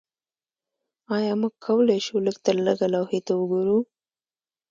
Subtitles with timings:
[1.15, 3.77] ایا موږ کولی شو لږترلږه لوحې ته وګورو